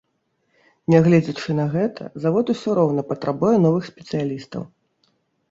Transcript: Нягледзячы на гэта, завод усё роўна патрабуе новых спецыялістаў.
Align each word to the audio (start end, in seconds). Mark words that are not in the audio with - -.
Нягледзячы 0.93 1.55
на 1.59 1.65
гэта, 1.75 2.07
завод 2.23 2.45
усё 2.55 2.69
роўна 2.81 3.01
патрабуе 3.11 3.53
новых 3.67 3.83
спецыялістаў. 3.93 4.61